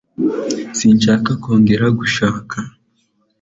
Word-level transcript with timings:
Sinshaka 0.77 1.29
kongera 1.43 1.85
gushaka 1.99 2.55